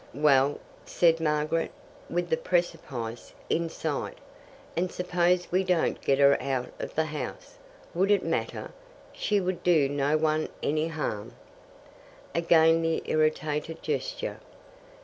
[0.15, 1.69] "Well?" said Margaret,
[2.09, 4.17] with the precipice in sight.
[4.75, 7.59] "And suppose we don't get her out of the house?
[7.93, 8.71] Would it matter?
[9.13, 11.35] She would do no one any harm."
[12.33, 14.39] Again the irritated gesture.